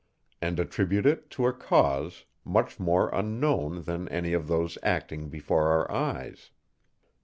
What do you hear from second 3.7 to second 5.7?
than any of those acting before